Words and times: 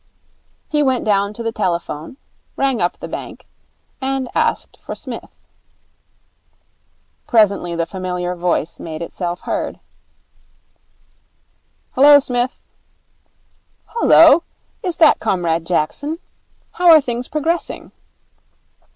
He 0.67 0.81
went 0.81 1.05
down 1.05 1.31
to 1.33 1.43
the 1.43 1.51
telephone, 1.51 2.17
rang 2.57 2.81
up 2.81 2.97
the 2.97 3.07
bank, 3.07 3.45
and 4.01 4.31
asked 4.33 4.77
for 4.77 4.95
Psmith. 4.95 5.29
Presently 7.27 7.75
the 7.75 7.85
familiar 7.85 8.33
voice 8.35 8.79
made 8.79 9.03
itself 9.03 9.41
heard. 9.41 9.79
'Hullo, 11.91 12.17
Smith.' 12.17 12.65
'Hullo. 13.89 14.41
Is 14.81 14.97
that 14.97 15.19
Comrade 15.19 15.67
Jackson? 15.67 16.17
How 16.71 16.89
are 16.89 16.99
things 16.99 17.27
progressing?' 17.27 17.91